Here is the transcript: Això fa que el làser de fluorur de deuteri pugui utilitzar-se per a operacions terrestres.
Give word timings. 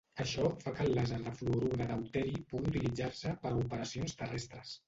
Això 0.23 0.45
fa 0.63 0.71
que 0.77 0.87
el 0.89 0.95
làser 0.99 1.19
de 1.27 1.33
fluorur 1.41 1.69
de 1.81 1.87
deuteri 1.91 2.41
pugui 2.55 2.73
utilitzar-se 2.73 3.35
per 3.45 3.53
a 3.55 3.61
operacions 3.67 4.21
terrestres. 4.25 4.77